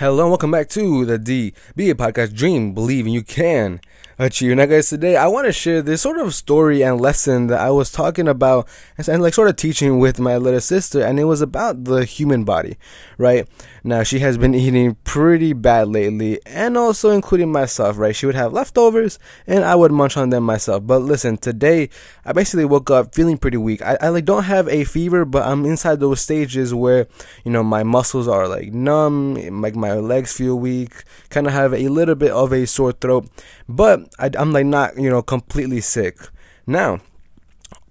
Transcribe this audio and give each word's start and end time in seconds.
Hello 0.00 0.22
and 0.22 0.30
welcome 0.30 0.50
back 0.50 0.70
to 0.70 1.04
the 1.04 1.18
DB 1.18 1.92
Podcast 1.92 2.34
Dream, 2.34 2.72
Believe 2.72 3.04
and 3.04 3.12
You 3.12 3.22
Can 3.22 3.82
Achieve. 4.18 4.56
Now, 4.56 4.64
guys, 4.64 4.88
today 4.88 5.14
I 5.14 5.26
want 5.26 5.46
to 5.46 5.52
share 5.52 5.82
this 5.82 6.00
sort 6.00 6.16
of 6.16 6.34
story 6.34 6.82
and 6.82 6.98
lesson 6.98 7.48
that 7.48 7.60
I 7.60 7.70
was 7.70 7.92
talking 7.92 8.26
about 8.26 8.66
and, 8.96 9.06
and 9.06 9.22
like 9.22 9.34
sort 9.34 9.50
of 9.50 9.56
teaching 9.56 9.98
with 9.98 10.18
my 10.18 10.38
little 10.38 10.60
sister, 10.62 11.02
and 11.02 11.20
it 11.20 11.24
was 11.24 11.42
about 11.42 11.84
the 11.84 12.06
human 12.06 12.44
body, 12.44 12.78
right? 13.18 13.46
Now, 13.84 14.02
she 14.02 14.20
has 14.20 14.38
been 14.38 14.54
eating 14.54 14.96
pretty 15.04 15.52
bad 15.52 15.88
lately, 15.88 16.40
and 16.46 16.78
also 16.78 17.10
including 17.10 17.52
myself, 17.52 17.98
right? 17.98 18.16
She 18.16 18.24
would 18.24 18.34
have 18.34 18.54
leftovers, 18.54 19.18
and 19.46 19.64
I 19.64 19.74
would 19.74 19.92
munch 19.92 20.16
on 20.16 20.30
them 20.30 20.44
myself. 20.44 20.86
But 20.86 21.00
listen, 21.00 21.36
today 21.36 21.90
I 22.24 22.32
basically 22.32 22.64
woke 22.64 22.90
up 22.90 23.14
feeling 23.14 23.36
pretty 23.36 23.58
weak. 23.58 23.82
I, 23.82 23.98
I 24.00 24.08
like 24.08 24.24
don't 24.24 24.44
have 24.44 24.66
a 24.68 24.84
fever, 24.84 25.26
but 25.26 25.46
I'm 25.46 25.66
inside 25.66 26.00
those 26.00 26.22
stages 26.22 26.72
where 26.72 27.06
you 27.44 27.52
know 27.52 27.62
my 27.62 27.82
muscles 27.82 28.28
are 28.28 28.48
like 28.48 28.72
numb, 28.72 29.34
like 29.60 29.76
my 29.76 29.89
legs 29.96 30.32
feel 30.32 30.58
weak, 30.58 31.04
kind 31.28 31.46
of 31.46 31.52
have 31.52 31.72
a 31.72 31.88
little 31.88 32.14
bit 32.14 32.30
of 32.30 32.52
a 32.52 32.66
sore 32.66 32.92
throat, 32.92 33.28
but 33.68 34.08
I, 34.18 34.30
I'm 34.38 34.52
like 34.52 34.66
not 34.66 34.96
you 34.96 35.10
know 35.10 35.22
completely 35.22 35.80
sick. 35.80 36.18
Now, 36.66 37.00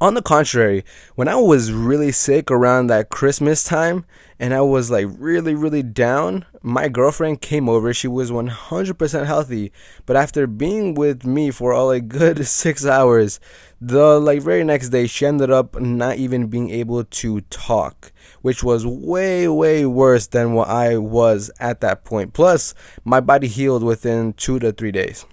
on 0.02 0.14
the 0.14 0.22
contrary, 0.22 0.86
when 1.16 1.28
I 1.28 1.36
was 1.36 1.74
really 1.74 2.12
sick 2.12 2.50
around 2.50 2.88
that 2.88 3.10
Christmas 3.10 3.66
time 3.66 4.06
and 4.40 4.54
I 4.54 4.62
was 4.62 4.90
like 4.90 5.08
really, 5.10 5.54
really 5.54 5.84
down, 5.84 6.46
my 6.62 6.88
girlfriend 6.88 7.42
came 7.42 7.68
over. 7.68 7.94
She 7.94 8.08
was 8.08 8.32
100% 8.32 9.26
healthy. 9.26 9.74
But 10.06 10.16
after 10.16 10.48
being 10.48 10.94
with 10.94 11.26
me 11.26 11.52
for 11.52 11.74
all 11.74 11.92
a 11.92 12.00
good 12.00 12.46
six 12.48 12.86
hours, 12.86 13.42
the 13.82 14.20
like 14.20 14.42
very 14.42 14.64
next 14.64 14.90
day, 14.90 15.06
she 15.06 15.26
ended 15.26 15.52
up 15.52 15.80
not 15.80 16.16
even 16.16 16.48
being 16.48 16.70
able 16.70 17.04
to 17.04 17.42
talk, 17.42 18.14
which 18.42 18.64
was 18.64 18.86
way, 18.86 19.50
way 19.50 19.86
worse 19.86 20.28
than 20.28 20.54
what 20.54 20.70
I 20.70 20.98
was 20.98 21.52
at 21.60 21.82
that 21.82 22.06
point. 22.06 22.34
Plus, 22.34 22.74
my 23.04 23.20
body 23.20 23.48
healed 23.48 23.84
within 23.84 24.32
two 24.34 24.60
to 24.60 24.72
three 24.72 24.94
days. 24.94 25.26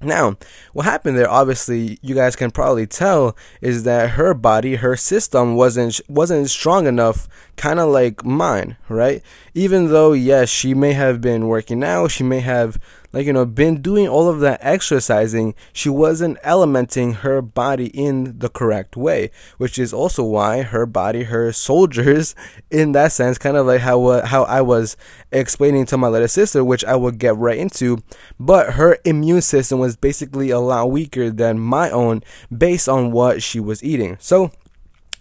Now, 0.00 0.36
what 0.74 0.84
happened 0.84 1.16
there, 1.16 1.30
obviously, 1.30 1.98
you 2.02 2.14
guys 2.14 2.36
can 2.36 2.50
probably 2.50 2.86
tell, 2.86 3.34
is 3.62 3.84
that 3.84 4.10
her 4.10 4.34
body, 4.34 4.76
her 4.76 4.94
system 4.96 5.54
wasn't 5.56 6.00
wasn't 6.06 6.50
strong 6.50 6.86
enough, 6.86 7.26
kind 7.56 7.80
of 7.80 7.88
like 7.88 8.24
mine, 8.24 8.76
right? 8.90 9.22
Even 9.54 9.88
though, 9.88 10.12
yes, 10.12 10.50
she 10.50 10.74
may 10.74 10.92
have 10.92 11.22
been 11.22 11.46
working 11.48 11.82
out, 11.82 12.10
she 12.10 12.24
may 12.24 12.40
have 12.40 12.78
like 13.12 13.26
you 13.26 13.32
know 13.32 13.46
been 13.46 13.80
doing 13.80 14.08
all 14.08 14.28
of 14.28 14.40
that 14.40 14.58
exercising 14.62 15.54
she 15.72 15.88
wasn't 15.88 16.40
elementing 16.42 17.16
her 17.16 17.40
body 17.40 17.86
in 17.88 18.38
the 18.38 18.48
correct 18.48 18.96
way 18.96 19.30
which 19.58 19.78
is 19.78 19.92
also 19.92 20.22
why 20.22 20.62
her 20.62 20.86
body 20.86 21.24
her 21.24 21.52
soldiers 21.52 22.34
in 22.70 22.92
that 22.92 23.12
sense 23.12 23.38
kind 23.38 23.56
of 23.56 23.66
like 23.66 23.80
how 23.80 24.04
uh, 24.06 24.26
how 24.26 24.44
I 24.44 24.60
was 24.60 24.96
explaining 25.32 25.86
to 25.86 25.96
my 25.96 26.08
little 26.08 26.28
sister 26.28 26.64
which 26.64 26.84
I 26.84 26.96
will 26.96 27.10
get 27.10 27.36
right 27.36 27.58
into. 27.58 28.02
But 28.38 28.74
her 28.74 28.98
immune 29.04 29.42
system 29.42 29.78
was 29.78 29.96
basically 29.96 30.50
a 30.50 30.58
lot 30.58 30.90
weaker 30.90 31.30
than 31.30 31.58
my 31.58 31.90
own 31.90 32.22
based 32.56 32.88
on 32.88 33.12
what 33.12 33.42
she 33.42 33.60
was 33.60 33.82
eating. 33.82 34.16
So 34.20 34.52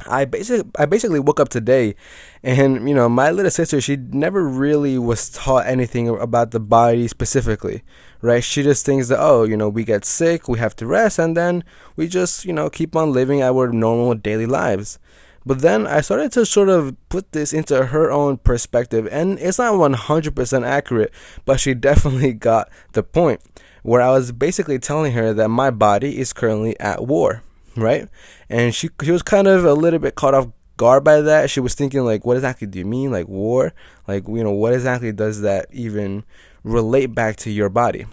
I 0.08 0.26
basically 0.26 0.70
I 0.78 0.86
basically 0.86 1.20
woke 1.20 1.40
up 1.40 1.50
today 1.50 1.96
and 2.44 2.88
you 2.88 2.94
know 2.94 3.08
my 3.08 3.32
little 3.32 3.50
sister 3.50 3.80
she 3.80 3.96
never 3.96 4.44
really 4.44 4.98
was 4.98 5.30
taught 5.30 5.68
anything 5.68 6.10
about 6.10 6.52
the 6.52 6.60
body 6.60 7.08
specifically 7.08 7.82
right? 8.22 8.44
She 8.44 8.62
just 8.62 8.86
thinks 8.86 9.08
that 9.08 9.20
oh 9.22 9.44
you 9.44 9.56
know 9.56 9.70
we 9.70 9.86
get 9.86 10.04
sick 10.04 10.50
we 10.50 10.60
have 10.60 10.76
to 10.78 10.86
rest 10.86 11.18
and 11.18 11.36
then 11.38 11.64
we 11.96 12.08
just 12.08 12.44
you 12.44 12.52
know 12.52 12.70
keep 12.70 12.96
on 12.96 13.14
living 13.14 13.42
our 13.42 13.72
normal 13.72 14.16
daily 14.16 14.46
lives. 14.46 15.00
But 15.48 15.62
then 15.62 15.86
I 15.86 16.02
started 16.02 16.32
to 16.34 16.46
sort 16.46 16.70
of 16.70 16.96
put 17.08 17.32
this 17.32 17.54
into 17.54 17.86
her 17.86 18.12
own 18.12 18.38
perspective 18.38 19.08
and 19.12 19.40
it's 19.40 19.60
not 19.60 19.76
100% 19.76 20.66
accurate 20.66 21.14
but 21.46 21.60
she 21.60 21.74
definitely 21.90 22.34
got 22.34 22.70
the 22.92 23.04
point 23.04 23.42
where 23.84 24.02
I 24.02 24.12
was 24.12 24.32
basically 24.32 24.80
telling 24.80 25.14
her 25.14 25.34
that 25.34 25.50
my 25.50 25.70
body 25.70 26.20
is 26.20 26.34
currently 26.34 26.78
at 26.80 27.06
war 27.06 27.44
right? 27.76 28.08
And 28.50 28.74
she 28.74 28.90
she 29.04 29.12
was 29.12 29.22
kind 29.22 29.48
of 29.48 29.66
a 29.66 29.74
little 29.74 30.00
bit 30.00 30.16
caught 30.16 30.34
off 30.34 30.50
guard 30.78 31.04
by 31.04 31.22
that. 31.22 31.50
She 31.50 31.60
was 31.60 31.74
thinking 31.74 32.04
like, 32.04 32.26
what 32.26 32.38
exactly 32.38 32.68
do 32.68 32.80
you 32.80 32.86
mean, 32.86 33.12
like 33.12 33.28
war? 33.28 33.74
Like 34.08 34.28
you 34.28 34.44
know, 34.44 34.52
what 34.52 34.74
exactly 34.74 35.12
does 35.12 35.42
that 35.42 35.68
even 35.72 36.24
relate 36.64 37.14
back 37.16 37.36
to 37.38 37.52
your 37.52 37.70
body? 37.70 38.06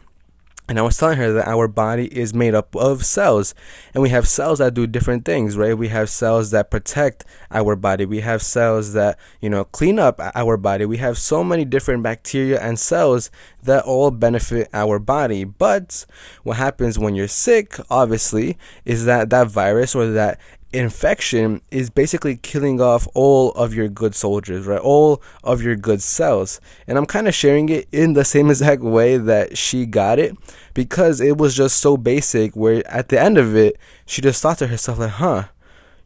And 0.69 0.79
I 0.79 0.83
was 0.83 0.97
telling 0.97 1.19
her 1.19 1.33
that 1.33 1.49
our 1.49 1.67
body 1.67 2.07
is 2.17 2.33
made 2.33 2.55
up 2.55 2.75
of 2.77 3.05
cells, 3.05 3.53
and 3.93 4.03
we 4.03 4.11
have 4.11 4.29
cells 4.29 4.61
that 4.61 4.75
do 4.75 4.87
different 4.87 5.25
things, 5.25 5.57
right? 5.57 5.77
We 5.77 5.89
have 5.89 6.09
cells 6.09 6.53
that 6.53 6.71
protect 6.71 7.25
our 7.51 7.75
body. 7.75 8.07
We 8.07 8.21
have 8.21 8.43
cells 8.43 8.93
that, 8.93 9.19
you 9.41 9.51
know, 9.51 9.65
clean 9.65 9.99
up 9.99 10.21
our 10.21 10.57
body. 10.57 10.85
We 10.87 10.99
have 10.99 11.19
so 11.19 11.43
many 11.43 11.65
different 11.65 12.05
bacteria 12.05 12.61
and 12.61 12.79
cells 12.79 13.29
that 13.65 13.85
all 13.85 14.13
benefit 14.13 14.69
our 14.73 15.01
body. 15.01 15.43
But 15.43 16.07
what 16.45 16.59
happens 16.59 16.97
when 16.97 17.17
you're 17.17 17.29
sick, 17.29 17.75
obviously, 17.91 18.57
is 18.85 19.05
that 19.05 19.31
that 19.31 19.49
virus 19.49 19.97
or 19.97 20.07
that 20.13 20.41
infection 20.73 21.61
is 21.71 21.91
basically 21.91 22.37
killing 22.37 22.81
off 22.81 23.07
all 23.15 23.53
of 23.53 23.75
your 23.75 23.89
good 23.89 24.15
soldiers, 24.15 24.67
right? 24.67 24.81
All 24.81 25.23
of 25.45 25.63
your 25.63 25.77
good 25.77 26.03
cells. 26.03 26.61
And 26.87 26.97
I'm 26.97 27.07
kind 27.07 27.29
of 27.29 27.35
sharing 27.35 27.69
it 27.69 27.89
in 27.93 28.15
the 28.15 28.25
same 28.25 28.49
exact 28.51 28.83
way 28.83 29.17
that 29.17 29.57
she 29.59 29.87
got 29.87 30.19
it 30.19 30.37
because 30.75 31.21
it 31.21 31.37
was 31.39 31.55
just 31.55 31.79
so 31.79 31.97
basic 31.97 32.57
where 32.57 32.87
at 32.91 33.09
the 33.09 33.21
end 33.21 33.39
of 33.39 33.55
it, 33.55 33.77
she 34.07 34.23
just 34.23 34.43
thought 34.43 34.59
to 34.59 34.67
herself 34.67 34.99
like, 34.99 35.11
"Huh, 35.11 35.45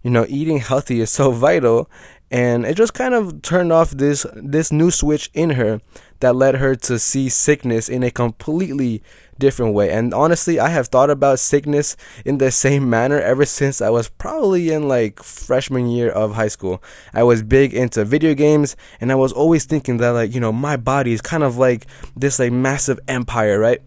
you 0.03 0.11
know, 0.11 0.27
eating 0.29 0.59
healthy 0.59 1.01
is 1.01 1.11
so 1.11 1.31
vital." 1.47 1.89
And 2.31 2.65
it 2.65 2.77
just 2.77 2.95
kind 2.95 3.15
of 3.15 3.41
turned 3.43 3.73
off 3.73 3.91
this 3.91 4.27
this 4.35 4.73
new 4.73 4.91
switch 4.91 5.31
in 5.33 5.51
her 5.51 5.81
that 6.21 6.35
led 6.35 6.57
her 6.57 6.75
to 6.75 6.99
see 6.99 7.29
sickness 7.29 7.89
in 7.89 8.03
a 8.03 8.11
completely 8.11 9.03
different 9.39 9.75
way. 9.75 9.91
And 9.91 10.15
honestly, 10.15 10.59
I 10.59 10.71
have 10.71 10.89
thought 10.89 11.11
about 11.11 11.39
sickness 11.39 11.97
in 12.25 12.39
the 12.39 12.51
same 12.51 12.89
manner 12.97 13.21
ever 13.21 13.45
since 13.45 13.81
I 13.81 13.91
was 13.91 14.09
probably 14.09 14.71
in 14.71 14.89
like 14.89 15.23
freshman 15.23 15.89
year 15.89 16.11
of 16.11 16.35
high 16.35 16.49
school. 16.49 16.83
I 17.13 17.23
was 17.23 17.43
big 17.43 17.75
into 17.75 18.05
video 18.05 18.35
games 18.35 18.77
and 19.01 19.13
I 19.13 19.17
was 19.17 19.33
always 19.33 19.65
thinking 19.65 19.99
that 19.99 20.11
like, 20.11 20.35
you 20.35 20.41
know, 20.41 20.53
my 20.53 20.77
body 20.77 21.13
is 21.13 21.21
kind 21.21 21.43
of 21.43 21.59
like 21.59 21.87
this 22.17 22.39
like 22.39 22.53
massive 22.53 22.99
empire, 23.09 23.59
right? 23.59 23.83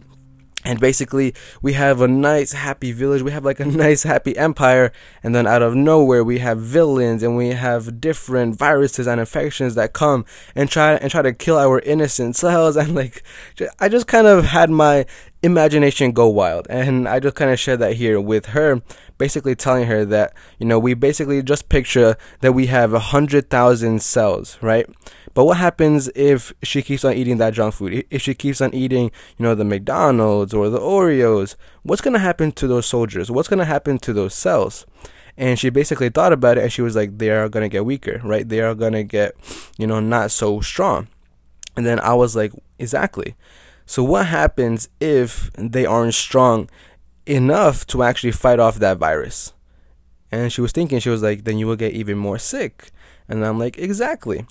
And 0.66 0.80
basically 0.80 1.34
we 1.62 1.74
have 1.74 2.02
a 2.02 2.08
nice 2.08 2.52
happy 2.52 2.92
village. 2.92 3.22
We 3.22 3.32
have 3.32 3.46
like 3.46 3.60
a 3.60 3.66
nice 3.86 4.04
happy 4.04 4.38
empire. 4.38 4.92
And 5.24 5.34
then 5.34 5.48
out 5.48 5.62
of 5.62 5.76
nowhere 5.76 6.24
we 6.24 6.40
have 6.40 6.60
villains 6.60 7.24
and 7.24 7.38
we 7.38 7.50
have 7.50 8.02
different 8.02 8.58
viruses 8.58 9.08
and 9.08 9.20
infections 9.20 9.76
that 9.76 9.94
come 9.94 10.26
and 10.56 10.70
try 10.70 10.94
and 10.96 11.10
try 11.10 11.22
to 11.22 11.34
kill 11.34 11.58
our 11.58 11.80
innocent 11.80 12.36
cells 12.36 12.76
and 12.76 12.96
like 12.96 13.24
i 13.80 13.90
just 13.90 14.08
kind 14.08 14.28
of 14.28 14.46
had 14.46 14.70
my 14.70 15.06
imagination 15.42 16.12
go 16.12 16.28
wild 16.28 16.68
and 16.70 17.08
i 17.08 17.20
just 17.20 17.36
kind 17.36 17.50
of 17.50 17.58
shared 17.58 17.80
that 17.80 17.94
here 17.94 18.20
with 18.20 18.48
her 18.48 18.82
basically 19.18 19.56
telling 19.56 19.88
her 19.88 20.04
that 20.04 20.34
you 20.58 20.66
know 20.66 20.78
we 20.78 20.94
basically 20.94 21.42
just 21.42 21.70
picture 21.70 22.18
that 22.42 22.52
we 22.52 22.66
have 22.66 22.94
a 22.94 23.00
hundred 23.00 23.50
thousand 23.50 24.02
cells 24.02 24.58
right 24.62 24.90
but 25.34 25.46
what 25.46 25.58
happens 25.58 26.10
if 26.16 26.54
she 26.64 26.82
keeps 26.82 27.06
on 27.06 27.14
eating 27.14 27.38
that 27.38 27.54
junk 27.54 27.74
food? 27.74 28.06
If 28.10 28.22
she 28.22 28.34
keeps 28.34 28.62
on 28.62 28.74
eating, 28.74 29.12
you 29.38 29.44
know, 29.44 29.56
the 29.56 29.64
McDonald's 29.64 30.54
or 30.54 30.70
the 30.70 30.80
Oreos, 30.80 31.56
what's 31.84 32.02
going 32.02 32.14
to 32.14 32.20
happen 32.20 32.52
to 32.54 32.68
those 32.68 32.86
soldiers? 32.86 33.30
What's 33.32 33.48
going 33.48 33.60
to 33.60 33.66
happen 33.66 34.00
to 34.00 34.14
those 34.14 34.34
cells? 34.34 34.86
And 35.38 35.58
she 35.58 35.70
basically 35.70 36.10
thought 36.10 36.34
about 36.34 36.58
it 36.58 36.64
and 36.64 36.74
she 36.74 36.82
was 36.82 36.96
like, 36.96 37.18
they 37.18 37.30
are 37.30 37.48
going 37.48 37.64
to 37.64 37.70
get 37.70 37.86
weaker, 37.86 38.20
right? 38.24 38.48
They 38.48 38.60
are 38.60 38.76
going 38.76 38.94
to 38.94 39.04
get, 39.04 39.36
you 39.78 39.88
know, 39.88 40.00
not 40.00 40.32
so 40.32 40.60
strong. 40.60 41.08
And 41.78 41.86
then 41.86 42.00
I 42.02 42.14
was 42.14 42.36
like, 42.36 42.52
exactly. 42.78 43.36
So 43.90 44.04
what 44.04 44.28
happens 44.28 44.88
if 45.00 45.50
they 45.58 45.84
aren't 45.84 46.14
strong 46.14 46.70
enough 47.26 47.88
to 47.88 48.04
actually 48.04 48.34
fight 48.34 48.60
off 48.60 48.76
that 48.76 49.00
virus? 49.00 49.54
And 50.32 50.54
she 50.54 50.62
was 50.62 50.72
thinking, 50.72 51.00
she 51.00 51.10
was 51.10 51.24
like, 51.24 51.44
then 51.44 51.58
you 51.58 51.66
will 51.66 51.76
get 51.76 51.94
even 51.94 52.20
more 52.20 52.38
sick. 52.38 52.92
And 53.28 53.44
I'm 53.44 53.58
like, 53.58 53.80
exactly. 53.80 54.46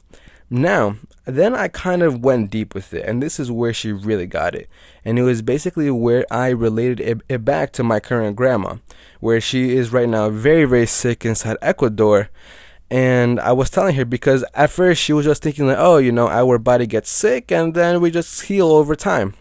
Now, 0.51 0.97
then 1.25 1.55
I 1.55 1.69
kind 1.69 2.03
of 2.03 2.25
went 2.25 2.51
deep 2.51 2.75
with 2.75 2.93
it, 2.93 3.07
and 3.07 3.23
this 3.23 3.39
is 3.39 3.49
where 3.49 3.73
she 3.73 3.93
really 3.93 4.27
got 4.27 4.57
it. 4.57 4.69
And 5.05 5.21
it 5.21 5.23
was 5.23 5.41
basically 5.41 5.89
where 5.89 6.27
I 6.33 6.49
related 6.49 6.99
it, 6.99 7.21
it, 7.29 7.45
back 7.45 7.71
to 7.75 7.85
my 7.85 8.01
current 8.01 8.35
grandma, 8.35 8.79
where 9.21 9.41
she 9.41 9.77
is 9.77 9.93
right 9.93 10.09
now 10.09 10.31
very, 10.31 10.65
very 10.65 10.87
sick 10.87 11.25
inside 11.25 11.59
Ecuador. 11.63 12.29
And 12.91 13.39
I 13.41 13.53
was 13.53 13.69
telling 13.69 13.97
her 13.97 14.05
because 14.05 14.45
at 14.55 14.71
first 14.71 15.03
she 15.03 15.13
was 15.13 15.27
just 15.27 15.43
thinking, 15.43 15.67
like, 15.67 15.77
oh, 15.79 15.99
you 15.99 16.11
know, 16.11 16.29
our 16.29 16.59
body 16.59 16.87
gets 16.87 17.11
sick 17.11 17.53
and 17.53 17.75
then 17.75 18.01
we 18.01 18.11
just 18.11 18.43
heal 18.43 18.69
over 18.69 18.97
time. 18.97 19.35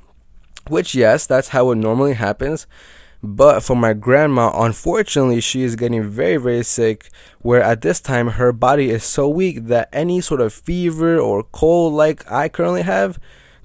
Which, 0.67 0.93
yes, 0.93 1.25
that's 1.25 1.49
how 1.49 1.71
it 1.71 1.75
normally 1.75 2.13
happens. 2.13 2.67
But 3.23 3.61
for 3.61 3.75
my 3.75 3.93
grandma, 3.93 4.51
unfortunately, 4.53 5.41
she 5.41 5.63
is 5.63 5.75
getting 5.75 6.03
very, 6.03 6.37
very 6.37 6.63
sick. 6.63 7.09
Where 7.39 7.63
at 7.63 7.81
this 7.81 7.99
time, 7.99 8.31
her 8.31 8.51
body 8.51 8.89
is 8.89 9.03
so 9.03 9.27
weak 9.27 9.65
that 9.65 9.89
any 9.91 10.21
sort 10.21 10.41
of 10.41 10.53
fever 10.53 11.17
or 11.17 11.43
cold, 11.43 11.93
like 11.93 12.29
I 12.31 12.49
currently 12.49 12.83
have, 12.83 13.17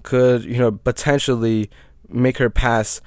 could, 0.05 0.45
you 0.45 0.59
know, 0.59 0.73
potentially 0.73 1.71
make 2.09 2.39
her 2.39 2.51
pass 2.51 3.01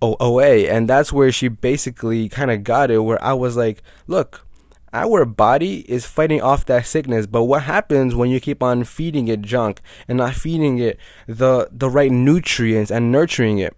away. 0.00 0.68
And 0.68 0.88
that's 0.88 1.12
where 1.12 1.30
she 1.30 1.48
basically 1.48 2.28
kind 2.28 2.50
of 2.50 2.64
got 2.64 2.90
it. 2.90 2.98
Where 2.98 3.22
I 3.22 3.34
was 3.34 3.56
like, 3.56 3.82
look, 4.06 4.46
our 4.92 5.24
body 5.24 5.80
is 5.90 6.06
fighting 6.06 6.42
off 6.42 6.66
that 6.66 6.86
sickness. 6.86 7.26
But 7.26 7.44
what 7.44 7.62
happens 7.62 8.14
when 8.14 8.30
you 8.30 8.40
keep 8.40 8.62
on 8.62 8.84
feeding 8.84 9.28
it 9.28 9.42
junk 9.42 9.80
and 10.06 10.18
not 10.18 10.34
feeding 10.34 10.78
it 10.78 10.98
the 11.26 11.68
the 11.70 11.88
right 11.88 12.12
nutrients 12.12 12.90
and 12.90 13.10
nurturing 13.10 13.58
it? 13.58 13.74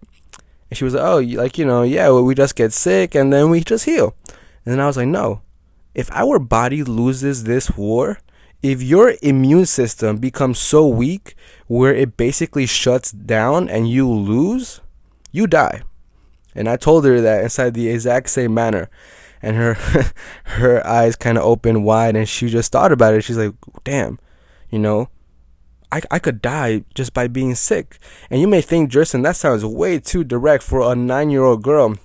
And 0.69 0.77
she 0.77 0.83
was 0.83 0.93
like, 0.93 1.03
"Oh, 1.03 1.19
like 1.19 1.57
you 1.57 1.65
know, 1.65 1.83
yeah, 1.83 2.09
well, 2.09 2.23
we 2.23 2.35
just 2.35 2.55
get 2.55 2.73
sick 2.73 3.15
and 3.15 3.31
then 3.31 3.49
we 3.49 3.61
just 3.61 3.85
heal." 3.85 4.15
And 4.65 4.73
then 4.73 4.79
I 4.79 4.87
was 4.87 4.97
like, 4.97 5.07
"No, 5.07 5.41
if 5.93 6.11
our 6.11 6.39
body 6.39 6.83
loses 6.83 7.43
this 7.43 7.71
war." 7.71 8.19
If 8.63 8.81
your 8.81 9.13
immune 9.21 9.67
system 9.67 10.17
becomes 10.17 10.57
so 10.57 10.87
weak 10.87 11.35
where 11.67 11.93
it 11.93 12.17
basically 12.17 12.65
shuts 12.65 13.11
down 13.11 13.69
and 13.69 13.87
you 13.87 14.09
lose, 14.09 14.81
you 15.31 15.45
die. 15.45 15.83
And 16.55 16.67
I 16.67 16.75
told 16.75 17.05
her 17.05 17.21
that 17.21 17.43
inside 17.43 17.75
the 17.75 17.89
exact 17.89 18.29
same 18.31 18.55
manner 18.55 18.89
and 19.45 19.55
her 19.55 19.75
her 20.43 20.85
eyes 20.85 21.15
kind 21.15 21.37
of 21.37 21.43
opened 21.45 21.85
wide 21.85 22.15
and 22.15 22.27
she 22.27 22.49
just 22.49 22.71
thought 22.71 22.91
about 22.91 23.13
it. 23.13 23.21
She's 23.21 23.37
like 23.37 23.53
damn 23.83 24.19
you 24.69 24.79
know 24.79 25.09
I, 25.91 26.01
I 26.11 26.19
could 26.19 26.41
die 26.41 26.83
just 26.95 27.13
by 27.13 27.27
being 27.27 27.55
sick. 27.55 27.99
And 28.29 28.41
you 28.41 28.47
may 28.47 28.61
think 28.61 28.89
Jerson 28.89 29.21
that 29.21 29.35
sounds 29.37 29.63
way 29.63 29.99
too 29.99 30.23
direct 30.23 30.63
for 30.63 30.81
a 30.81 30.95
nine 30.95 31.29
year 31.29 31.43
old 31.43 31.63
girl 31.63 31.95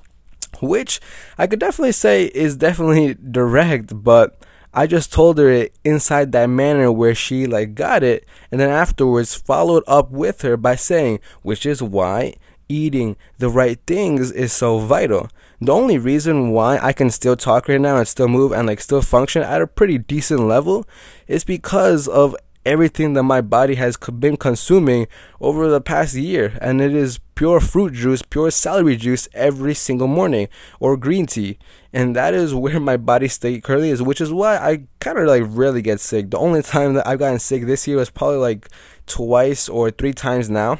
which 0.60 1.00
I 1.38 1.46
could 1.46 1.58
definitely 1.58 1.92
say 1.92 2.26
is 2.26 2.56
definitely 2.56 3.14
direct 3.14 4.02
but 4.02 4.36
I 4.74 4.86
just 4.86 5.12
told 5.12 5.38
her 5.38 5.48
it 5.48 5.74
inside 5.84 6.32
that 6.32 6.46
manner 6.46 6.92
where 6.92 7.14
she 7.14 7.46
like 7.46 7.74
got 7.74 8.02
it 8.02 8.26
and 8.50 8.60
then 8.60 8.68
afterwards 8.68 9.34
followed 9.34 9.84
up 9.86 10.10
with 10.10 10.42
her 10.42 10.56
by 10.56 10.76
saying 10.76 11.20
which 11.42 11.64
is 11.64 11.82
why 11.82 12.34
eating 12.68 13.16
the 13.38 13.48
right 13.48 13.78
things 13.86 14.30
is 14.30 14.52
so 14.52 14.78
vital 14.78 15.28
the 15.60 15.72
only 15.72 15.98
reason 15.98 16.50
why 16.50 16.78
I 16.78 16.92
can 16.92 17.10
still 17.10 17.36
talk 17.36 17.68
right 17.68 17.80
now 17.80 17.96
and 17.96 18.08
still 18.08 18.28
move 18.28 18.52
and 18.52 18.66
like 18.66 18.80
still 18.80 19.02
function 19.02 19.42
at 19.42 19.60
a 19.60 19.66
pretty 19.66 19.98
decent 19.98 20.40
level 20.40 20.86
is 21.26 21.44
because 21.44 22.08
of 22.08 22.34
everything 22.64 23.14
that 23.14 23.22
my 23.22 23.40
body 23.40 23.74
has 23.74 23.96
been 23.96 24.36
consuming 24.36 25.06
over 25.40 25.68
the 25.68 25.80
past 25.80 26.14
year. 26.14 26.58
And 26.60 26.80
it 26.80 26.94
is 26.94 27.18
pure 27.34 27.60
fruit 27.60 27.94
juice 27.94 28.22
pure 28.22 28.50
celery 28.50 28.96
juice 28.96 29.28
every 29.34 29.74
single 29.74 30.06
morning 30.06 30.48
or 30.78 30.96
green 30.96 31.26
tea. 31.26 31.58
And 31.92 32.14
that 32.16 32.34
is 32.34 32.54
where 32.54 32.80
my 32.80 32.96
body 32.96 33.28
state 33.28 33.62
currently 33.62 33.90
is 33.90 34.02
which 34.02 34.20
is 34.20 34.32
why 34.32 34.56
i 34.56 34.86
kind 35.00 35.18
of 35.18 35.26
like 35.26 35.44
rarely 35.46 35.82
get 35.82 36.00
sick. 36.00 36.30
The 36.30 36.38
only 36.38 36.62
time 36.62 36.94
that 36.94 37.06
i've 37.06 37.18
gotten 37.18 37.38
sick 37.38 37.66
this 37.66 37.86
year 37.86 37.96
was 37.98 38.10
probably 38.10 38.38
like 38.38 38.68
twice 39.06 39.68
or 39.68 39.90
three 39.90 40.12
times 40.12 40.48
now. 40.48 40.78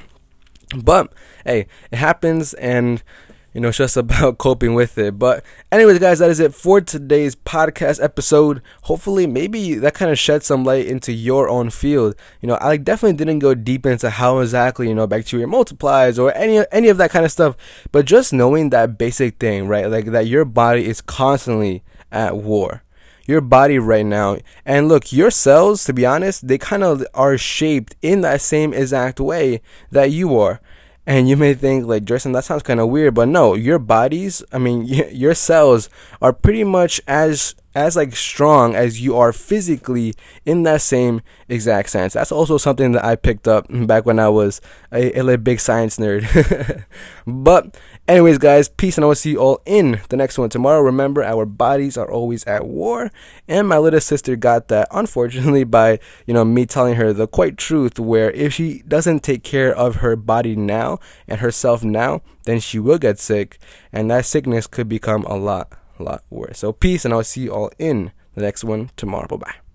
But 0.77 1.13
hey 1.45 1.67
it 1.91 1.97
happens 1.97 2.55
and 2.55 3.03
you 3.53 3.61
know, 3.61 3.69
it's 3.69 3.79
just 3.79 3.97
about 3.97 4.39
coping 4.39 4.75
with 4.75 4.97
it. 4.99 5.19
But, 5.19 5.45
anyways, 5.73 5.99
guys, 5.99 6.19
that 6.21 6.31
is 6.31 6.41
it 6.41 6.55
for 6.55 6.81
today's 6.81 7.35
podcast 7.35 8.03
episode. 8.03 8.63
Hopefully, 8.83 9.27
maybe 9.27 9.75
that 9.75 9.95
kind 9.95 10.11
of 10.11 10.19
shed 10.19 10.43
some 10.43 10.65
light 10.65 10.87
into 10.87 11.13
your 11.13 11.49
own 11.49 11.71
field. 11.71 12.15
You 12.41 12.49
know, 12.49 12.59
I 12.61 12.77
definitely 12.77 13.17
didn't 13.17 13.41
go 13.41 13.55
deep 13.55 13.87
into 13.87 14.11
how 14.11 14.39
exactly 14.39 14.89
you 14.89 14.95
know 14.95 15.07
bacteria 15.07 15.47
multiplies 15.47 16.19
or 16.19 16.35
any 16.35 16.65
any 16.71 16.89
of 16.89 16.99
that 16.99 17.11
kind 17.11 17.25
of 17.25 17.33
stuff, 17.33 17.57
but 17.93 18.05
just 18.05 18.33
knowing 18.33 18.71
that 18.71 18.99
basic 18.99 19.39
thing, 19.39 19.67
right? 19.67 19.87
Like 19.87 20.07
that 20.07 20.27
your 20.27 20.45
body 20.45 20.87
is 20.87 21.01
constantly 21.01 21.83
at 22.13 22.37
war 22.37 22.83
your 23.31 23.41
body 23.41 23.79
right 23.79 24.05
now. 24.05 24.37
And 24.67 24.89
look, 24.89 25.13
your 25.13 25.31
cells, 25.31 25.85
to 25.85 25.93
be 25.93 26.05
honest, 26.05 26.49
they 26.49 26.59
kind 26.59 26.83
of 26.83 27.05
are 27.15 27.39
shaped 27.39 27.95
in 28.03 28.23
that 28.23 28.41
same 28.41 28.75
exact 28.75 29.21
way 29.21 29.63
that 29.93 30.11
you 30.11 30.37
are. 30.37 30.61
And 31.07 31.29
you 31.29 31.37
may 31.37 31.55
think 31.55 31.87
like 31.87 32.05
Jason, 32.05 32.33
that 32.33 32.45
sounds 32.45 32.63
kind 32.63 32.79
of 32.81 32.89
weird, 32.89 33.15
but 33.15 33.29
no, 33.29 33.55
your 33.55 33.79
bodies, 33.79 34.43
I 34.53 34.59
mean, 34.59 34.85
your 35.13 35.35
cells 35.35 35.89
are 36.21 36.33
pretty 36.33 36.65
much 36.65 37.01
as 37.07 37.55
as 37.75 37.97
like 37.97 38.17
strong 38.17 38.75
as 38.75 39.01
you 39.01 39.17
are 39.17 39.33
physically 39.33 40.15
in 40.45 40.65
that 40.65 40.81
same 40.81 41.23
exact 41.49 41.91
sense. 41.91 42.15
That's 42.15 42.33
also 42.33 42.59
something 42.59 42.93
that 42.93 43.05
I 43.05 43.17
picked 43.17 43.47
up 43.47 43.67
back 43.71 44.07
when 44.07 44.19
I 44.19 44.29
was 44.29 44.61
a, 44.93 45.13
a 45.13 45.39
big 45.39 45.61
science 45.61 45.97
nerd. 45.97 46.85
but 47.27 47.77
anyways, 48.09 48.39
guys, 48.39 48.69
peace 48.69 48.99
and 48.99 49.05
I 49.05 49.09
will 49.09 49.15
see 49.15 49.33
you 49.33 49.39
all 49.39 49.63
in 49.67 50.01
the 50.09 50.17
next 50.17 50.39
one 50.39 50.49
tomorrow. 50.49 50.81
Remember, 50.81 51.23
our 51.23 51.47
bodies 51.47 51.97
are 51.97 52.11
always 52.11 52.45
at 52.47 52.67
war, 52.67 53.11
and 53.47 53.69
my 53.69 53.79
little 53.79 54.01
sister 54.01 54.35
got 54.35 54.69
that 54.69 54.89
unfortunately 54.91 55.65
by 55.65 56.01
you 56.27 56.35
know 56.35 56.45
me 56.45 56.67
telling 56.67 56.97
her 56.97 57.13
the 57.13 57.29
quite 57.29 57.57
truth. 57.57 57.99
Where 58.01 58.31
if 58.33 58.55
she 58.55 58.83
doesn't 58.89 59.23
take 59.23 59.45
care 59.45 59.75
of 59.75 59.97
her 59.97 60.17
body 60.17 60.57
now 60.57 60.99
and 61.29 61.41
herself 61.41 61.85
now, 61.85 62.23
then 62.45 62.59
she 62.59 62.79
will 62.79 62.99
get 62.99 63.19
sick, 63.19 63.59
and 63.93 64.11
that 64.11 64.27
sickness 64.27 64.67
could 64.67 64.89
become 64.89 65.23
a 65.25 65.37
lot 65.37 65.80
lot 66.03 66.25
worse. 66.31 66.59
So 66.59 66.73
peace, 66.73 67.05
and 67.05 67.15
I'll 67.15 67.25
see 67.25 67.43
you 67.43 67.53
all 67.53 67.71
in 67.79 68.13
the 68.35 68.43
next 68.43 68.65
one 68.65 68.91
tomorrow. 68.97 69.27
Bye 69.27 69.37
bye. 69.37 69.70